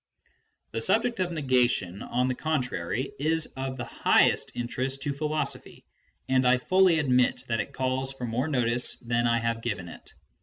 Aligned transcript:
The 0.71 0.81
subject 0.81 1.19
of 1.19 1.31
negation, 1.31 2.01
on 2.01 2.27
the 2.27 2.33
contrary, 2.33 3.11
is 3.19 3.45
of 3.55 3.77
the 3.77 3.85
highest 3.85 4.51
interest 4.55 5.03
to 5.03 5.13
philosophy, 5.13 5.85
and 6.27 6.47
I 6.47 6.57
fully 6.57 6.97
admit 6.97 7.43
that 7.49 7.59
it 7.61 7.71
calls 7.71 8.11
for 8.11 8.25
more 8.25 8.47
notice 8.47 8.95
than 8.95 9.27
I 9.27 9.37
have 9.37 9.61
given 9.61 9.89
it. 9.89 10.11